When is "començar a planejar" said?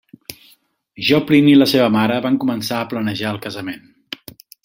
2.45-3.35